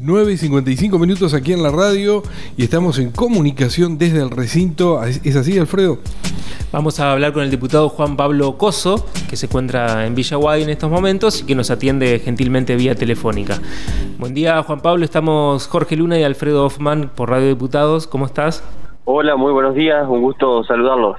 9 0.00 0.32
y 0.32 0.36
55 0.36 0.98
minutos 0.98 1.34
aquí 1.34 1.52
en 1.52 1.62
la 1.62 1.70
radio 1.70 2.22
y 2.56 2.64
estamos 2.64 2.98
en 2.98 3.10
comunicación 3.10 3.98
desde 3.98 4.22
el 4.22 4.30
recinto. 4.30 5.02
¿Es 5.04 5.36
así, 5.36 5.58
Alfredo? 5.58 5.98
Vamos 6.72 7.00
a 7.00 7.12
hablar 7.12 7.32
con 7.32 7.42
el 7.42 7.50
diputado 7.50 7.88
Juan 7.88 8.16
Pablo 8.16 8.58
Coso, 8.58 9.06
que 9.30 9.36
se 9.36 9.46
encuentra 9.46 10.06
en 10.06 10.14
Villaguay 10.14 10.62
en 10.62 10.70
estos 10.70 10.90
momentos 10.90 11.40
y 11.40 11.44
que 11.44 11.54
nos 11.54 11.70
atiende 11.70 12.20
gentilmente 12.22 12.76
vía 12.76 12.94
telefónica. 12.94 13.60
Buen 14.18 14.34
día, 14.34 14.62
Juan 14.62 14.80
Pablo. 14.80 15.04
Estamos 15.04 15.66
Jorge 15.66 15.96
Luna 15.96 16.18
y 16.18 16.24
Alfredo 16.24 16.66
Hoffman 16.66 17.10
por 17.14 17.30
Radio 17.30 17.48
Diputados. 17.48 18.06
¿Cómo 18.06 18.26
estás? 18.26 18.62
Hola, 19.10 19.36
muy 19.36 19.52
buenos 19.52 19.74
días, 19.74 20.06
un 20.06 20.20
gusto 20.20 20.62
saludarlos. 20.64 21.16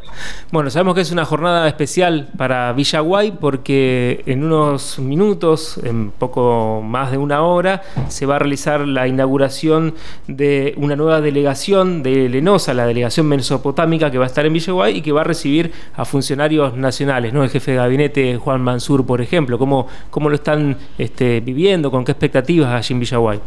Bueno, 0.51 0.69
sabemos 0.69 0.93
que 0.93 1.01
es 1.01 1.11
una 1.11 1.25
jornada 1.25 1.67
especial 1.67 2.29
para 2.37 2.71
Villaguay 2.73 3.31
porque 3.31 4.21
en 4.27 4.43
unos 4.43 4.99
minutos, 4.99 5.79
en 5.83 6.11
poco 6.11 6.83
más 6.85 7.09
de 7.09 7.17
una 7.17 7.41
hora, 7.41 7.81
se 8.07 8.27
va 8.27 8.35
a 8.35 8.39
realizar 8.39 8.87
la 8.87 9.07
inauguración 9.07 9.95
de 10.27 10.75
una 10.77 10.95
nueva 10.95 11.19
delegación 11.19 12.03
de 12.03 12.29
Lenosa, 12.29 12.75
la 12.75 12.85
delegación 12.85 13.25
mesopotámica 13.25 14.11
que 14.11 14.19
va 14.19 14.25
a 14.25 14.27
estar 14.27 14.45
en 14.45 14.53
Villaguay 14.53 14.97
y 14.97 15.01
que 15.01 15.11
va 15.11 15.21
a 15.21 15.23
recibir 15.23 15.71
a 15.95 16.05
funcionarios 16.05 16.77
nacionales, 16.77 17.33
¿no? 17.33 17.43
El 17.43 17.49
jefe 17.49 17.71
de 17.71 17.77
gabinete 17.77 18.37
Juan 18.37 18.61
Mansur, 18.61 19.03
por 19.03 19.19
ejemplo, 19.19 19.57
¿cómo, 19.57 19.87
cómo 20.11 20.29
lo 20.29 20.35
están 20.35 20.77
este, 20.99 21.39
viviendo, 21.39 21.89
con 21.89 22.05
qué 22.05 22.11
expectativas 22.11 22.71
allí 22.71 22.93
en 22.93 22.99
Villaguay? 22.99 23.39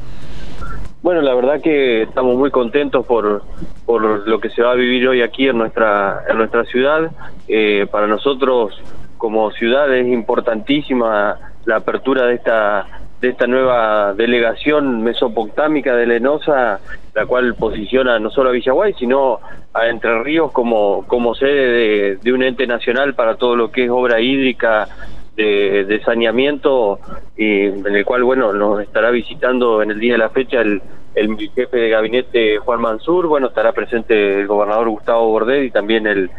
Bueno, 1.02 1.20
la 1.20 1.34
verdad 1.34 1.61
que 1.61 2.02
estamos 2.02 2.37
muy 2.37 2.52
contentos 2.52 3.05
por, 3.05 3.43
por 3.84 4.29
lo 4.29 4.41
que 4.41 4.51
se 4.51 4.62
va 4.62 4.70
a 4.70 4.77
vivir 4.77 5.09
hoy 5.09 5.20
aquí 5.20 5.48
en 5.48 5.59
nuestra, 5.59 6.23
en 6.29 6.38
nuestra 6.38 6.65
ciudad. 6.65 7.10
Eh, 7.48 7.88
para 7.91 8.06
nosotros 8.06 8.80
como 9.19 9.51
ciudad 9.51 9.93
es 9.93 10.07
importantísima 10.07 11.37
la 11.65 11.77
apertura 11.77 12.27
de 12.27 12.34
esta 12.34 12.87
de 13.20 13.29
esta 13.29 13.46
nueva 13.46 14.15
delegación 14.15 15.02
mesopotámica 15.02 15.95
de 15.95 16.07
Lenosa, 16.07 16.80
la 17.15 17.27
cual 17.27 17.55
posiciona 17.55 18.19
no 18.19 18.30
solo 18.30 18.51
a 18.51 18.52
Villaguay, 18.52 18.95
sino 18.95 19.38
a 19.73 19.87
Entre 19.87 20.24
Ríos 20.24 20.51
como, 20.51 21.07
como 21.07 21.37
sede 21.37 21.69
de, 21.69 22.16
de 22.16 22.32
un 22.32 22.43
ente 22.43 22.66
nacional 22.66 23.15
para 23.15 23.37
todo 23.37 23.54
lo 23.54 23.71
que 23.71 23.85
es 23.85 23.91
obra 23.91 24.21
hídrica, 24.21 24.88
de, 25.37 26.01
saneamiento 26.04 26.98
y 27.37 27.66
en 27.66 27.87
el 27.87 28.04
cual 28.04 28.24
bueno 28.24 28.52
nos 28.52 28.82
estará 28.82 29.10
visitando 29.10 29.82
en 29.82 29.91
el 29.91 30.01
día 30.01 30.13
de 30.13 30.19
la 30.19 30.30
fecha 30.30 30.60
el, 30.60 30.82
el 31.15 31.37
jefe 31.55 31.77
de 31.77 31.91
gabinete 31.91 32.59
Juan 32.59 32.80
Mansur, 32.80 33.27
bueno 33.27 33.49
estará 33.49 33.73
presente 33.73 34.41
el 34.41 34.46
gobernador 34.46 34.88
Gustavo 34.88 35.29
Bordet 35.29 35.65
y 35.65 35.71
también 35.71 36.07
el, 36.07 36.30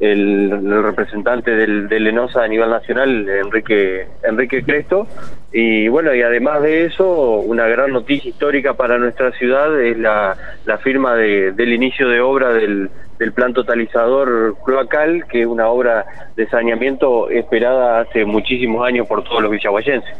el, 0.00 0.82
representante 0.82 1.52
del, 1.52 1.88
de 1.88 2.00
Lenosa 2.00 2.42
a 2.42 2.48
nivel 2.48 2.70
nacional, 2.70 3.28
Enrique, 3.28 4.06
Enrique 4.22 4.64
Cresto. 4.64 5.06
Y 5.52 5.88
bueno, 5.88 6.14
y 6.14 6.22
además 6.22 6.62
de 6.62 6.86
eso, 6.86 7.06
una 7.40 7.66
gran 7.66 7.92
noticia 7.92 8.30
histórica 8.30 8.74
para 8.74 8.98
nuestra 8.98 9.30
ciudad 9.32 9.80
es 9.80 9.98
la, 9.98 10.36
la 10.66 10.78
firma 10.78 11.14
de, 11.14 11.52
del 11.52 11.72
inicio 11.72 12.08
de 12.08 12.20
obra 12.20 12.52
del, 12.52 12.90
del 13.18 13.32
plan 13.32 13.54
totalizador 13.54 14.56
cloacal, 14.64 15.26
que 15.30 15.42
es 15.42 15.46
una 15.46 15.68
obra 15.68 16.04
de 16.36 16.48
saneamiento 16.48 17.30
esperada 17.30 18.00
hace 18.00 18.24
muchísimos 18.24 18.84
años 18.84 19.06
por 19.06 19.22
todos 19.22 19.42
los 19.42 19.50
villaguayenses. 19.50 20.10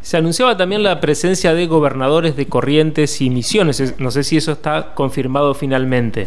Se 0.00 0.16
anunciaba 0.16 0.56
también 0.56 0.82
la 0.82 1.00
presencia 1.00 1.54
de 1.54 1.66
gobernadores 1.66 2.36
de 2.36 2.46
Corrientes 2.46 3.20
y 3.20 3.30
Misiones. 3.30 3.98
No 4.00 4.10
sé 4.10 4.24
si 4.24 4.36
eso 4.36 4.52
está 4.52 4.94
confirmado 4.94 5.54
finalmente. 5.54 6.26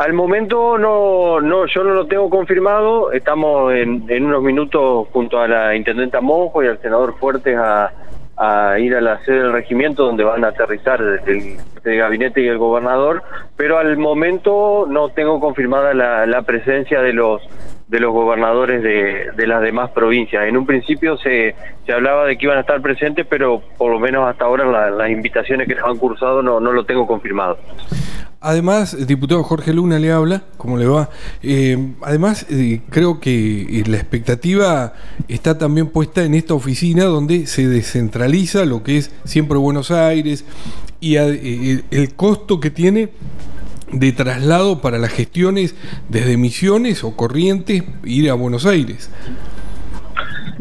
Al 0.00 0.14
momento 0.14 0.78
no, 0.78 1.42
no, 1.42 1.66
yo 1.66 1.84
no 1.84 1.92
lo 1.92 2.06
tengo 2.06 2.30
confirmado. 2.30 3.12
Estamos 3.12 3.74
en, 3.74 4.06
en 4.08 4.24
unos 4.24 4.42
minutos 4.42 5.08
junto 5.12 5.38
a 5.38 5.46
la 5.46 5.76
intendenta 5.76 6.22
Monjo 6.22 6.62
y 6.62 6.68
al 6.68 6.80
senador 6.80 7.18
Fuertes 7.18 7.54
a, 7.58 7.92
a 8.34 8.78
ir 8.78 8.96
a 8.96 9.02
la 9.02 9.22
sede 9.26 9.42
del 9.42 9.52
regimiento 9.52 10.06
donde 10.06 10.24
van 10.24 10.42
a 10.42 10.48
aterrizar 10.48 11.02
el, 11.26 11.58
gabinete 11.84 12.40
y 12.40 12.48
el 12.48 12.56
gobernador, 12.56 13.22
pero 13.58 13.76
al 13.76 13.98
momento 13.98 14.86
no 14.88 15.10
tengo 15.10 15.38
confirmada 15.38 15.92
la, 15.92 16.24
la 16.24 16.40
presencia 16.42 17.02
de 17.02 17.12
los 17.12 17.42
de 17.90 17.98
los 17.98 18.12
gobernadores 18.12 18.84
de, 18.84 19.32
de, 19.36 19.46
las 19.48 19.60
demás 19.62 19.90
provincias. 19.90 20.44
En 20.46 20.56
un 20.56 20.64
principio 20.64 21.16
se, 21.18 21.56
se 21.84 21.92
hablaba 21.92 22.24
de 22.24 22.38
que 22.38 22.46
iban 22.46 22.56
a 22.56 22.60
estar 22.60 22.80
presentes, 22.80 23.26
pero 23.28 23.60
por 23.76 23.90
lo 23.90 23.98
menos 23.98 24.28
hasta 24.28 24.44
ahora 24.44 24.64
la, 24.64 24.90
las 24.90 25.10
invitaciones 25.10 25.66
que 25.66 25.74
nos 25.74 25.84
han 25.84 25.98
cursado 25.98 26.40
no, 26.40 26.60
no 26.60 26.70
lo 26.70 26.84
tengo 26.84 27.04
confirmado. 27.08 27.58
Además, 28.42 28.94
el 28.94 29.06
diputado 29.06 29.42
Jorge 29.42 29.74
Luna 29.74 29.98
le 29.98 30.12
habla, 30.12 30.44
¿cómo 30.56 30.78
le 30.78 30.86
va? 30.86 31.10
Eh, 31.42 31.94
además, 32.02 32.46
eh, 32.48 32.80
creo 32.88 33.18
que 33.18 33.62
eh, 33.62 33.84
la 33.86 33.96
expectativa 33.96 34.94
está 35.26 35.58
también 35.58 35.88
puesta 35.88 36.24
en 36.24 36.34
esta 36.34 36.54
oficina 36.54 37.04
donde 37.04 37.46
se 37.46 37.68
descentraliza 37.68 38.64
lo 38.64 38.84
que 38.84 38.98
es 38.98 39.10
siempre 39.24 39.58
Buenos 39.58 39.90
Aires 39.90 40.46
y 41.00 41.16
eh, 41.16 41.82
el 41.90 42.14
costo 42.14 42.60
que 42.60 42.70
tiene 42.70 43.08
de 43.92 44.12
traslado 44.12 44.80
para 44.80 44.98
las 44.98 45.12
gestiones 45.12 45.74
desde 46.08 46.36
Misiones 46.36 47.04
o 47.04 47.16
Corrientes 47.16 47.82
ir 48.04 48.30
a 48.30 48.34
Buenos 48.34 48.66
Aires. 48.66 49.10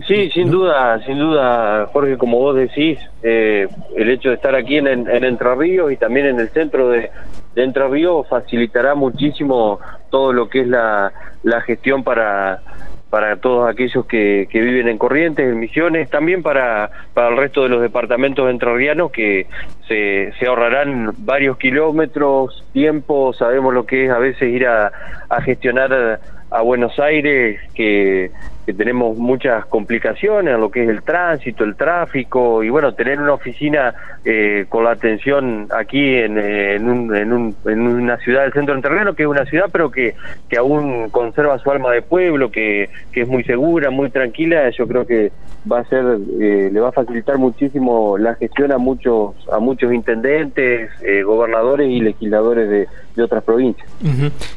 Sí, 0.07 0.31
sin 0.31 0.49
duda, 0.49 0.99
sin 1.05 1.19
duda, 1.19 1.87
Jorge, 1.93 2.17
como 2.17 2.39
vos 2.39 2.55
decís, 2.55 2.97
eh, 3.21 3.67
el 3.95 4.09
hecho 4.09 4.29
de 4.29 4.35
estar 4.35 4.55
aquí 4.55 4.77
en, 4.77 4.87
en, 4.87 5.23
Entre 5.23 5.55
Ríos 5.55 5.91
y 5.91 5.97
también 5.97 6.25
en 6.25 6.39
el 6.39 6.49
centro 6.49 6.89
de, 6.89 7.11
de, 7.53 7.63
Entre 7.63 7.87
Ríos 7.87 8.27
facilitará 8.27 8.95
muchísimo 8.95 9.79
todo 10.09 10.33
lo 10.33 10.49
que 10.49 10.61
es 10.61 10.67
la, 10.67 11.11
la 11.43 11.61
gestión 11.61 12.03
para 12.03 12.61
para 13.09 13.37
todos 13.37 13.69
aquellos 13.69 14.05
que, 14.05 14.47
que, 14.49 14.61
viven 14.61 14.87
en 14.87 14.97
Corrientes, 14.97 15.47
en 15.47 15.59
Misiones, 15.59 16.09
también 16.09 16.43
para, 16.43 16.91
para 17.13 17.29
el 17.29 17.37
resto 17.37 17.63
de 17.63 17.69
los 17.69 17.81
departamentos 17.81 18.49
entrerrianos 18.49 19.11
que 19.11 19.47
se, 19.87 20.31
se 20.37 20.45
ahorrarán 20.45 21.13
varios 21.19 21.57
kilómetros, 21.57 22.63
tiempo, 22.71 23.33
sabemos 23.33 23.73
lo 23.73 23.85
que 23.85 24.05
es 24.05 24.11
a 24.11 24.19
veces 24.19 24.49
ir 24.53 24.67
a, 24.67 24.91
a 25.29 25.41
gestionar 25.41 26.19
a 26.51 26.61
Buenos 26.61 26.97
Aires, 26.99 27.59
que 27.73 28.31
tenemos 28.73 29.17
muchas 29.17 29.65
complicaciones 29.65 30.53
en 30.53 30.61
lo 30.61 30.69
que 30.69 30.83
es 30.83 30.89
el 30.89 31.01
tránsito, 31.03 31.63
el 31.63 31.75
tráfico 31.75 32.63
y 32.63 32.69
bueno, 32.69 32.93
tener 32.93 33.19
una 33.19 33.33
oficina 33.33 33.93
eh, 34.25 34.65
con 34.69 34.83
la 34.83 34.91
atención 34.91 35.67
aquí 35.75 36.15
en, 36.15 36.37
en, 36.37 36.89
un, 36.89 37.15
en, 37.15 37.33
un, 37.33 37.55
en, 37.65 37.79
una 37.81 38.17
ciudad 38.17 38.43
del 38.43 38.53
centro 38.53 38.79
terreno 38.81 39.13
que 39.13 39.23
es 39.23 39.29
una 39.29 39.45
ciudad 39.45 39.65
pero 39.71 39.91
que, 39.91 40.15
que 40.49 40.57
aún 40.57 41.09
conserva 41.09 41.57
su 41.59 41.71
alma 41.71 41.91
de 41.91 42.01
pueblo, 42.01 42.51
que, 42.51 42.89
que 43.11 43.21
es 43.21 43.27
muy 43.27 43.43
segura, 43.43 43.89
muy 43.89 44.09
tranquila, 44.09 44.69
yo 44.69 44.87
creo 44.87 45.05
que 45.05 45.31
va 45.69 45.79
a 45.79 45.83
ser, 45.85 46.05
eh, 46.39 46.69
le 46.71 46.79
va 46.79 46.89
a 46.89 46.91
facilitar 46.91 47.37
muchísimo 47.37 48.17
la 48.17 48.35
gestión 48.35 48.71
a 48.71 48.77
muchos, 48.77 49.35
a 49.51 49.59
muchos 49.59 49.93
intendentes, 49.93 50.89
eh, 51.01 51.23
gobernadores 51.23 51.89
y 51.89 51.99
legisladores 51.99 52.69
de, 52.69 52.87
de 53.15 53.23
otras 53.23 53.43
provincias. 53.43 53.87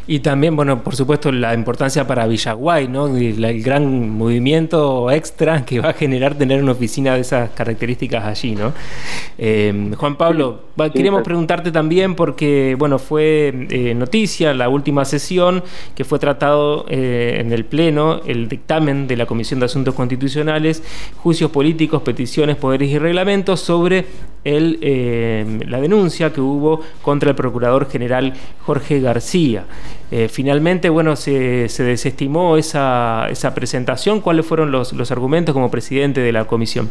Y 0.06 0.20
también, 0.20 0.54
bueno, 0.54 0.82
por 0.82 0.94
supuesto, 0.94 1.32
la 1.32 1.54
importancia 1.54 1.81
para 2.06 2.26
Villaguay, 2.26 2.86
¿no? 2.86 3.16
El, 3.16 3.44
el 3.44 3.62
gran 3.62 4.08
movimiento 4.10 5.10
extra 5.10 5.64
que 5.64 5.80
va 5.80 5.90
a 5.90 5.92
generar 5.92 6.36
tener 6.36 6.62
una 6.62 6.72
oficina 6.72 7.14
de 7.14 7.22
esas 7.22 7.50
características 7.50 8.24
allí, 8.24 8.54
¿no? 8.54 8.72
Eh, 9.36 9.90
Juan 9.96 10.16
Pablo, 10.16 10.60
queremos 10.94 11.22
preguntarte 11.22 11.72
también 11.72 12.14
porque, 12.14 12.76
bueno, 12.78 12.98
fue 12.98 13.66
eh, 13.70 13.94
noticia 13.94 14.54
la 14.54 14.68
última 14.68 15.04
sesión 15.04 15.64
que 15.94 16.04
fue 16.04 16.18
tratado 16.18 16.86
eh, 16.88 17.38
en 17.40 17.52
el 17.52 17.64
Pleno 17.64 18.20
el 18.26 18.48
dictamen 18.48 19.08
de 19.08 19.16
la 19.16 19.26
Comisión 19.26 19.58
de 19.58 19.66
Asuntos 19.66 19.94
Constitucionales, 19.94 20.82
juicios 21.16 21.50
políticos, 21.50 22.02
peticiones, 22.02 22.56
poderes 22.56 22.90
y 22.90 22.98
reglamentos 22.98 23.60
sobre 23.60 24.06
eh, 24.44 25.60
la 25.66 25.80
denuncia 25.80 26.32
que 26.32 26.40
hubo 26.40 26.80
contra 27.02 27.30
el 27.30 27.36
Procurador 27.36 27.88
General 27.90 28.32
Jorge 28.60 29.00
García. 29.00 29.64
Eh, 30.10 30.28
finalmente, 30.28 30.88
bueno, 30.88 31.16
se, 31.16 31.68
se 31.68 31.84
desestimó 31.84 32.56
esa, 32.56 33.28
esa, 33.30 33.54
presentación. 33.54 34.20
¿Cuáles 34.20 34.44
fueron 34.44 34.72
los, 34.72 34.92
los 34.92 35.10
argumentos 35.10 35.52
como 35.52 35.70
presidente 35.70 36.20
de 36.20 36.32
la 36.32 36.44
comisión? 36.44 36.90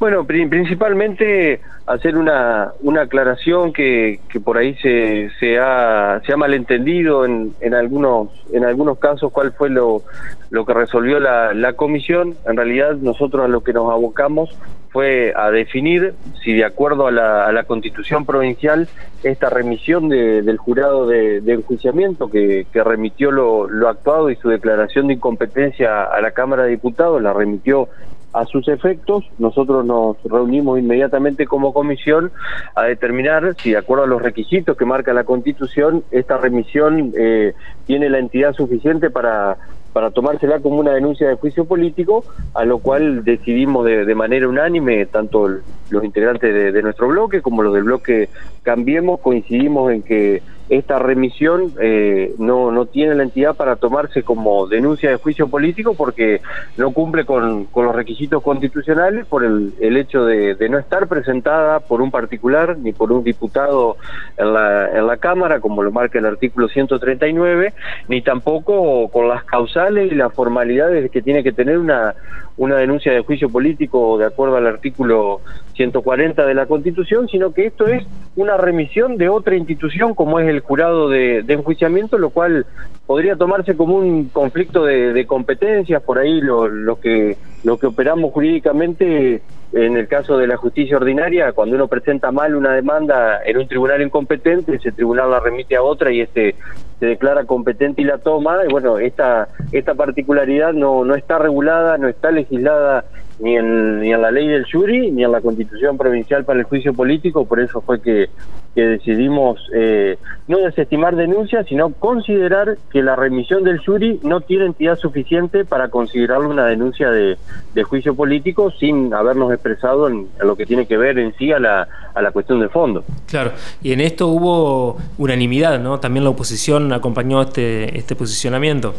Bueno, 0.00 0.24
principalmente 0.24 1.60
hacer 1.86 2.16
una, 2.16 2.72
una 2.80 3.02
aclaración 3.02 3.70
que, 3.70 4.20
que 4.30 4.40
por 4.40 4.56
ahí 4.56 4.74
se, 4.76 5.28
se, 5.38 5.58
ha, 5.58 6.22
se 6.24 6.32
ha 6.32 6.38
malentendido 6.38 7.26
en, 7.26 7.52
en, 7.60 7.74
algunos, 7.74 8.30
en 8.50 8.64
algunos 8.64 8.98
casos 8.98 9.30
cuál 9.30 9.52
fue 9.52 9.68
lo, 9.68 10.02
lo 10.48 10.64
que 10.64 10.72
resolvió 10.72 11.20
la, 11.20 11.52
la 11.52 11.74
comisión. 11.74 12.34
En 12.46 12.56
realidad 12.56 12.94
nosotros 12.94 13.44
a 13.44 13.48
lo 13.48 13.62
que 13.62 13.74
nos 13.74 13.92
abocamos 13.92 14.56
fue 14.88 15.34
a 15.36 15.50
definir 15.50 16.14
si 16.42 16.54
de 16.54 16.64
acuerdo 16.64 17.06
a 17.06 17.10
la, 17.10 17.46
a 17.46 17.52
la 17.52 17.64
constitución 17.64 18.24
provincial 18.24 18.88
esta 19.22 19.50
remisión 19.50 20.08
de, 20.08 20.40
del 20.40 20.56
jurado 20.56 21.06
de, 21.06 21.42
de 21.42 21.52
enjuiciamiento 21.52 22.30
que, 22.30 22.66
que 22.72 22.82
remitió 22.82 23.30
lo, 23.30 23.68
lo 23.68 23.88
actuado 23.90 24.30
y 24.30 24.36
su 24.36 24.48
declaración 24.48 25.08
de 25.08 25.14
incompetencia 25.14 26.04
a 26.04 26.20
la 26.22 26.30
Cámara 26.30 26.62
de 26.62 26.70
Diputados 26.70 27.20
la 27.20 27.34
remitió 27.34 27.88
a 28.32 28.44
sus 28.46 28.68
efectos, 28.68 29.24
nosotros 29.38 29.84
nos 29.84 30.16
reunimos 30.24 30.78
inmediatamente 30.78 31.46
como 31.46 31.72
comisión 31.72 32.30
a 32.74 32.84
determinar 32.84 33.54
si 33.58 33.72
de 33.72 33.78
acuerdo 33.78 34.04
a 34.04 34.06
los 34.06 34.22
requisitos 34.22 34.76
que 34.76 34.84
marca 34.84 35.12
la 35.12 35.24
Constitución, 35.24 36.04
esta 36.10 36.38
remisión 36.38 37.12
eh, 37.16 37.54
tiene 37.86 38.08
la 38.08 38.18
entidad 38.18 38.52
suficiente 38.52 39.10
para, 39.10 39.56
para 39.92 40.10
tomársela 40.10 40.60
como 40.60 40.78
una 40.78 40.92
denuncia 40.92 41.28
de 41.28 41.34
juicio 41.34 41.64
político, 41.64 42.24
a 42.54 42.64
lo 42.64 42.78
cual 42.78 43.24
decidimos 43.24 43.84
de, 43.84 44.14
manera 44.14 44.48
unánime, 44.48 45.06
tanto 45.06 45.48
los 45.90 46.04
integrantes 46.04 46.72
de, 46.72 46.82
nuestro 46.82 47.08
bloque 47.08 47.42
como 47.42 47.62
los 47.62 47.74
del 47.74 47.84
bloque 47.84 48.28
Cambiemos, 48.62 49.20
coincidimos 49.20 49.92
en 49.92 50.02
que 50.02 50.42
esta 50.70 51.00
remisión 51.00 51.72
eh, 51.80 52.32
no, 52.38 52.70
no 52.70 52.86
tiene 52.86 53.16
la 53.16 53.24
entidad 53.24 53.56
para 53.56 53.76
tomarse 53.76 54.22
como 54.22 54.68
denuncia 54.68 55.10
de 55.10 55.16
juicio 55.16 55.48
político 55.48 55.94
porque 55.94 56.40
no 56.76 56.92
cumple 56.92 57.24
con, 57.24 57.66
los 57.74 57.94
requisitos 57.94 58.42
constitucionales 58.42 59.26
por 59.26 59.44
el, 59.44 59.74
el 59.80 59.96
hecho 59.96 60.24
de, 60.24 60.56
no 60.70 60.78
estar 60.78 61.08
presentada 61.08 61.80
por 61.80 62.00
un 62.00 62.12
particular 62.12 62.78
ni 62.78 62.92
por 62.92 63.10
un 63.10 63.24
diputado 63.24 63.96
en 64.36 64.52
la, 64.54 64.96
en 64.96 65.06
la 65.06 65.16
Cámara, 65.16 65.58
como 65.58 65.82
lo 65.82 65.90
marca 65.90 66.20
el 66.20 66.26
artículo 66.26 66.68
139, 66.68 67.74
ni 68.08 68.22
tampoco 68.22 69.08
con 69.08 69.28
las 69.28 69.42
causales 69.44 70.12
y 70.12 70.14
las 70.14 70.32
formalidades 70.32 71.10
que 71.10 71.20
tiene 71.20 71.42
que 71.42 71.50
tener 71.50 71.78
una, 71.78 72.14
una 72.60 72.76
denuncia 72.76 73.10
de 73.12 73.22
juicio 73.22 73.48
político 73.48 74.18
de 74.18 74.26
acuerdo 74.26 74.56
al 74.56 74.66
artículo 74.66 75.40
140 75.74 76.44
de 76.44 76.54
la 76.54 76.66
Constitución, 76.66 77.26
sino 77.26 77.54
que 77.54 77.66
esto 77.66 77.86
es 77.86 78.06
una 78.36 78.58
remisión 78.58 79.16
de 79.16 79.30
otra 79.30 79.56
institución 79.56 80.14
como 80.14 80.38
es 80.40 80.46
el 80.46 80.59
jurado 80.60 81.08
de, 81.08 81.44
enjuiciamiento, 81.48 82.18
lo 82.18 82.30
cual 82.30 82.66
podría 83.06 83.36
tomarse 83.36 83.76
como 83.76 83.96
un 83.96 84.28
conflicto 84.28 84.84
de, 84.84 85.26
competencias, 85.26 86.02
por 86.02 86.18
ahí 86.18 86.40
lo, 86.40 86.68
lo, 86.68 87.00
que, 87.00 87.36
lo 87.64 87.78
que 87.78 87.86
operamos 87.86 88.32
jurídicamente 88.32 89.42
en 89.72 89.96
el 89.96 90.08
caso 90.08 90.36
de 90.36 90.48
la 90.48 90.56
justicia 90.56 90.96
ordinaria, 90.96 91.52
cuando 91.52 91.76
uno 91.76 91.86
presenta 91.86 92.32
mal 92.32 92.56
una 92.56 92.72
demanda 92.72 93.40
en 93.44 93.56
un 93.56 93.68
tribunal 93.68 94.02
incompetente, 94.02 94.74
ese 94.74 94.90
tribunal 94.90 95.30
la 95.30 95.38
remite 95.38 95.76
a 95.76 95.82
otra 95.82 96.10
y 96.10 96.20
este 96.20 96.56
se 96.98 97.06
declara 97.06 97.44
competente 97.44 98.02
y 98.02 98.04
la 98.04 98.18
toma. 98.18 98.58
Y 98.66 98.70
bueno, 98.70 98.98
esta, 98.98 99.48
esta 99.70 99.94
particularidad 99.94 100.72
no, 100.72 101.04
no 101.04 101.14
está 101.14 101.38
regulada, 101.38 101.98
no 101.98 102.08
está 102.08 102.32
legislada 102.32 103.04
ni 103.40 103.56
en, 103.56 104.00
ni 104.00 104.12
en 104.12 104.20
la 104.20 104.30
ley 104.30 104.46
del 104.46 104.66
jury 104.70 105.10
ni 105.10 105.24
en 105.24 105.32
la 105.32 105.40
constitución 105.40 105.96
provincial 105.96 106.44
para 106.44 106.60
el 106.60 106.66
juicio 106.66 106.92
político, 106.92 107.46
por 107.46 107.60
eso 107.60 107.80
fue 107.80 108.00
que, 108.00 108.28
que 108.74 108.82
decidimos 108.82 109.58
eh, 109.74 110.18
no 110.46 110.58
desestimar 110.58 111.16
denuncias, 111.16 111.66
sino 111.66 111.90
considerar 111.90 112.76
que 112.92 113.02
la 113.02 113.16
remisión 113.16 113.64
del 113.64 113.78
jury 113.78 114.20
no 114.22 114.40
tiene 114.42 114.66
entidad 114.66 114.96
suficiente 114.96 115.64
para 115.64 115.88
considerarlo 115.88 116.50
una 116.50 116.66
denuncia 116.66 117.10
de, 117.10 117.38
de 117.74 117.82
juicio 117.82 118.14
político 118.14 118.70
sin 118.70 119.12
habernos 119.14 119.52
expresado 119.52 120.08
en, 120.08 120.28
lo 120.40 120.56
que 120.56 120.66
tiene 120.66 120.86
que 120.86 120.96
ver 120.96 121.18
en 121.18 121.34
sí 121.36 121.52
a 121.52 121.58
la, 121.58 121.88
a 122.14 122.22
la 122.22 122.30
cuestión 122.32 122.60
de 122.60 122.68
fondo. 122.68 123.04
Claro, 123.26 123.52
y 123.82 123.92
en 123.92 124.00
esto 124.00 124.28
hubo 124.28 124.98
unanimidad, 125.18 125.80
¿no? 125.80 125.98
También 125.98 126.24
la 126.24 126.30
oposición 126.30 126.92
acompañó 126.92 127.42
este, 127.42 127.96
este 127.96 128.14
posicionamiento. 128.14 128.94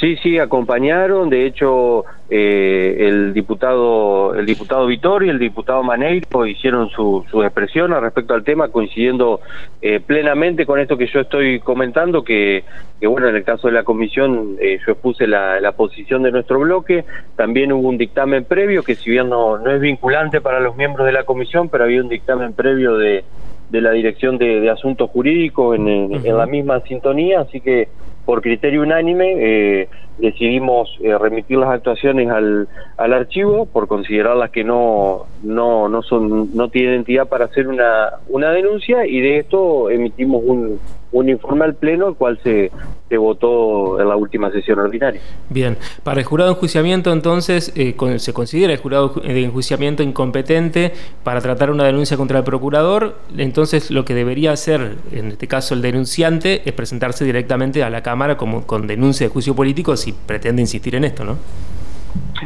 Sí, 0.00 0.16
sí, 0.22 0.38
acompañaron. 0.38 1.28
De 1.28 1.44
hecho, 1.44 2.04
eh, 2.30 3.08
el 3.08 3.34
diputado 3.34 4.34
el 4.34 4.46
diputado 4.46 4.86
Vittorio 4.86 5.26
y 5.26 5.30
el 5.30 5.40
diputado 5.40 5.82
Maneiro 5.82 6.46
hicieron 6.46 6.88
su, 6.90 7.24
su 7.28 7.42
expresión 7.42 7.90
respecto 8.00 8.34
al 8.34 8.44
tema, 8.44 8.68
coincidiendo 8.68 9.40
eh, 9.82 9.98
plenamente 9.98 10.66
con 10.66 10.78
esto 10.78 10.96
que 10.96 11.08
yo 11.08 11.20
estoy 11.20 11.58
comentando, 11.58 12.22
que, 12.22 12.62
que 13.00 13.06
bueno, 13.08 13.28
en 13.28 13.36
el 13.36 13.44
caso 13.44 13.66
de 13.66 13.72
la 13.72 13.82
comisión 13.82 14.56
eh, 14.60 14.78
yo 14.86 14.92
expuse 14.92 15.26
la, 15.26 15.58
la, 15.60 15.72
posición 15.72 16.22
de 16.22 16.30
nuestro 16.30 16.60
bloque. 16.60 17.04
También 17.34 17.72
hubo 17.72 17.88
un 17.88 17.98
dictamen 17.98 18.44
previo, 18.44 18.84
que 18.84 18.94
si 18.94 19.10
bien 19.10 19.28
no, 19.28 19.58
no 19.58 19.72
es 19.72 19.80
vinculante 19.80 20.40
para 20.40 20.60
los 20.60 20.76
miembros 20.76 21.06
de 21.06 21.12
la 21.12 21.24
comisión, 21.24 21.68
pero 21.68 21.84
había 21.84 22.02
un 22.02 22.08
dictamen 22.08 22.52
previo 22.52 22.96
de, 22.98 23.24
de 23.70 23.80
la 23.80 23.90
Dirección 23.90 24.38
de, 24.38 24.70
Asuntos 24.70 25.10
Jurídicos 25.10 25.76
en, 25.76 25.88
en 25.88 26.36
la 26.36 26.46
misma 26.46 26.80
sintonía, 26.80 27.40
así 27.40 27.60
que 27.60 27.88
por 28.28 28.42
criterio 28.42 28.82
unánime 28.82 29.36
eh, 29.38 29.88
decidimos 30.18 30.94
eh, 31.00 31.16
remitir 31.16 31.56
las 31.56 31.70
actuaciones 31.70 32.28
al, 32.28 32.68
al 32.98 33.12
archivo 33.14 33.64
por 33.64 33.88
considerarlas 33.88 34.50
que 34.50 34.64
no 34.64 35.24
no 35.42 35.88
no 35.88 36.02
son 36.02 36.54
no 36.54 36.68
tienen 36.68 36.96
entidad 36.96 37.26
para 37.26 37.46
hacer 37.46 37.66
una 37.68 38.10
una 38.28 38.50
denuncia 38.50 39.06
y 39.06 39.18
de 39.22 39.38
esto 39.38 39.88
emitimos 39.88 40.42
un, 40.44 40.78
un 41.12 41.28
informe 41.28 41.64
al 41.64 41.74
pleno 41.74 42.08
el 42.08 42.14
cual 42.14 42.38
se, 42.42 42.70
se 43.08 43.16
votó 43.16 44.00
en 44.00 44.08
la 44.08 44.16
última 44.16 44.50
sesión 44.50 44.78
ordinaria. 44.78 45.20
Bien, 45.48 45.76
para 46.02 46.20
el 46.20 46.26
jurado 46.26 46.50
de 46.50 46.54
enjuiciamiento 46.56 47.12
entonces 47.12 47.72
eh, 47.74 47.96
se 48.18 48.32
considera 48.32 48.72
el 48.72 48.78
jurado 48.78 49.14
de 49.22 49.44
enjuiciamiento 49.44 50.02
incompetente 50.02 50.92
para 51.24 51.40
tratar 51.40 51.70
una 51.70 51.84
denuncia 51.84 52.16
contra 52.16 52.38
el 52.38 52.44
procurador, 52.44 53.16
entonces 53.36 53.90
lo 53.90 54.04
que 54.04 54.14
debería 54.14 54.52
hacer 54.52 54.96
en 55.12 55.28
este 55.28 55.48
caso 55.48 55.74
el 55.74 55.82
denunciante 55.82 56.62
es 56.68 56.72
presentarse 56.74 57.24
directamente 57.24 57.82
a 57.82 57.90
la 57.90 58.02
Cámara 58.02 58.36
como 58.36 58.66
con 58.66 58.86
denuncia 58.86 59.26
de 59.26 59.32
juicio 59.32 59.54
político 59.54 59.96
si 59.96 60.12
pretende 60.12 60.62
insistir 60.62 60.94
en 60.94 61.04
esto, 61.04 61.24
¿no? 61.24 61.36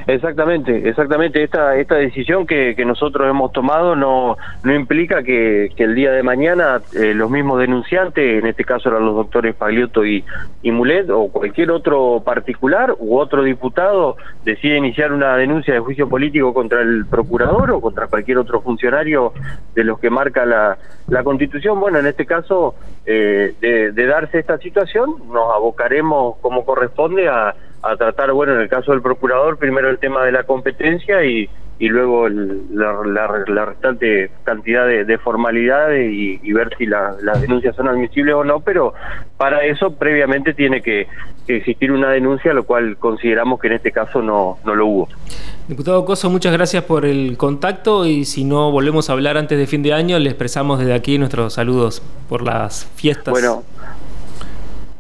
Exactamente, 0.07 0.89
exactamente. 0.89 1.43
Esta 1.43 1.77
esta 1.77 1.95
decisión 1.97 2.47
que, 2.47 2.75
que 2.77 2.85
nosotros 2.85 3.29
hemos 3.29 3.53
tomado 3.53 3.95
no 3.97 4.37
no 4.65 4.75
implica 4.75 5.23
que, 5.23 5.71
que 5.77 5.85
el 5.85 5.95
día 5.95 6.13
de 6.13 6.23
mañana 6.23 6.81
eh, 6.95 7.15
los 7.15 7.31
mismos 7.31 7.59
denunciantes, 7.59 8.43
en 8.43 8.47
este 8.47 8.65
caso 8.65 8.89
eran 8.89 9.05
los 9.05 9.15
doctores 9.15 9.55
Pagliotto 9.55 10.05
y, 10.05 10.25
y 10.63 10.71
Mulet, 10.71 11.09
o 11.11 11.29
cualquier 11.29 11.71
otro 11.71 12.23
particular 12.25 12.95
u 12.99 13.19
otro 13.19 13.43
diputado, 13.43 14.17
decide 14.45 14.77
iniciar 14.77 15.13
una 15.13 15.37
denuncia 15.37 15.75
de 15.75 15.81
juicio 15.81 16.09
político 16.09 16.53
contra 16.53 16.81
el 16.83 17.07
procurador 17.07 17.71
o 17.71 17.81
contra 17.81 18.07
cualquier 18.07 18.39
otro 18.39 18.61
funcionario 18.61 19.33
de 19.75 19.85
los 19.85 19.99
que 19.99 20.11
marca 20.11 20.45
la, 20.45 20.79
la 21.09 21.23
Constitución. 21.23 21.81
Bueno, 21.81 21.99
en 21.99 22.07
este 22.07 22.27
caso, 22.27 22.75
eh, 23.07 23.55
de, 23.61 23.93
de 23.93 24.07
darse 24.07 24.39
esta 24.39 24.59
situación, 24.59 25.15
nos 25.29 25.55
abocaremos 25.55 26.37
como 26.41 26.65
corresponde 26.65 27.29
a 27.29 27.55
a 27.83 27.97
tratar, 27.97 28.33
bueno, 28.33 28.55
en 28.55 28.61
el 28.61 28.69
caso 28.69 28.93
del 28.93 29.03
procurador, 29.03 29.59
primero 29.59 29.91
el 29.91 29.99
tema 29.99 30.25
de 30.25 30.33
la 30.33 30.45
competencia 30.45 31.25
y, 31.25 31.51
y 31.83 31.89
luego 31.89 32.29
la, 32.29 33.03
la, 33.49 33.65
restante 33.67 34.31
cantidad 34.45 34.87
de, 34.87 35.19
formalidades 35.19 36.13
y, 36.13 36.53
ver 36.53 36.71
si 36.79 36.87
las 36.87 37.41
denuncias 37.41 37.75
son 37.75 37.89
admisibles 37.89 38.37
o 38.37 38.45
no, 38.45 38.61
pero 38.61 38.95
para 39.37 39.65
eso 39.65 39.91
previamente 39.91 40.55
tiene 40.55 40.81
que, 40.81 41.09
existir 41.49 41.91
una 41.91 42.11
denuncia, 42.11 42.53
lo 42.53 42.63
cual 42.63 42.97
consideramos 42.99 43.59
que 43.59 43.67
en 43.67 43.73
este 43.73 43.91
caso 43.91 44.23
no, 44.23 44.59
no 44.65 44.77
lo 44.77 44.87
hubo. 44.87 45.09
Diputado 45.67 46.05
Coso, 46.05 46.31
muchas 46.31 46.53
gracias 46.53 46.85
por 46.85 47.05
el 47.05 47.37
contacto 47.37 48.07
y 48.07 48.27
si 48.27 48.45
no 48.45 48.71
volvemos 48.71 49.11
a 49.11 49.15
hablar 49.15 49.37
antes 49.37 49.59
de 49.59 49.67
fin 49.67 49.83
de 49.83 49.93
año, 49.93 50.21
le 50.21 50.29
expresamos 50.29 50.79
desde 50.79 50.95
aquí 50.95 51.19
nuestros 51.19 51.55
saludos 51.55 52.01
por 52.29 52.43
las 52.43 52.87
fiestas. 52.95 53.33
Bueno. 53.33 53.65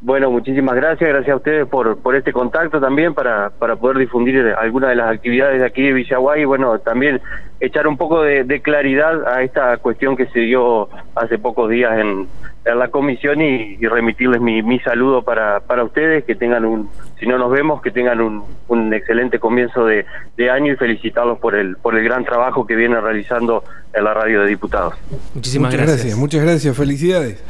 Bueno, 0.04 0.32
muchísimas 0.32 0.74
gracias, 0.74 1.08
gracias 1.08 1.32
a 1.32 1.36
ustedes 1.36 1.68
por, 1.68 1.96
por 1.98 2.16
este 2.16 2.32
contacto 2.32 2.80
también 2.80 3.14
para, 3.14 3.50
para 3.50 3.76
poder 3.76 3.98
difundir 3.98 4.52
algunas 4.58 4.90
de 4.90 4.96
las 4.96 5.08
actividades 5.08 5.60
de 5.60 5.66
aquí 5.66 5.80
de 5.80 5.92
Villaguay 5.92 6.42
y 6.42 6.44
bueno, 6.44 6.76
también 6.80 7.20
echar 7.60 7.86
un 7.86 7.96
poco 7.96 8.22
de, 8.22 8.60
claridad 8.62 9.24
a 9.28 9.44
esta 9.44 9.76
cuestión 9.76 10.16
que 10.16 10.26
se 10.26 10.40
dio 10.40 10.88
hace 11.14 11.38
pocos 11.38 11.70
días 11.70 11.96
en, 12.00 12.26
en 12.64 12.78
la 12.80 12.88
comisión 12.88 13.40
y, 13.42 13.76
remitirles 13.76 14.40
mi, 14.40 14.60
mi 14.60 14.80
saludo 14.80 15.22
para, 15.22 15.60
para 15.60 15.84
ustedes, 15.84 16.24
que 16.24 16.34
tengan 16.34 16.64
un, 16.64 16.90
si 17.20 17.26
no 17.26 17.38
nos 17.38 17.52
vemos, 17.52 17.80
que 17.80 17.92
tengan 17.92 18.20
un, 18.20 18.42
un 18.66 18.92
excelente 18.92 19.38
comienzo 19.38 19.86
de, 19.86 20.04
de 20.36 20.50
año 20.50 20.72
y 20.72 20.76
felicitarlos 20.76 21.38
por 21.38 21.54
el, 21.54 21.76
por 21.76 21.96
el 21.96 22.02
gran 22.02 22.24
trabajo 22.24 22.66
que 22.66 22.74
vienen 22.74 23.00
realizando 23.00 23.62
en 23.94 24.02
la 24.02 24.14
radio 24.14 24.42
de 24.42 24.48
diputados. 24.48 24.94
Muchísimas 25.32 25.72
muchas 25.72 25.86
gracias. 25.86 26.18
Muchas 26.18 26.42
gracias, 26.42 26.76
felicidades. 26.76 27.40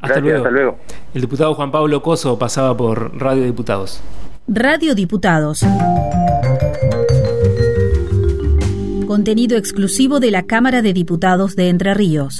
Hasta 0.00 0.20
luego. 0.20 0.38
hasta 0.38 0.50
luego. 0.50 0.78
El 1.14 1.20
diputado 1.20 1.54
Juan 1.54 1.70
Pablo 1.70 2.02
Coso 2.02 2.38
pasaba 2.38 2.76
por 2.76 3.18
Radio 3.18 3.44
Diputados. 3.44 4.00
Radio 4.48 4.94
Diputados. 4.94 5.64
Contenido 9.06 9.56
exclusivo 9.56 10.20
de 10.20 10.30
la 10.30 10.44
Cámara 10.44 10.82
de 10.82 10.92
Diputados 10.92 11.56
de 11.56 11.68
Entre 11.68 11.94
Ríos. 11.94 12.38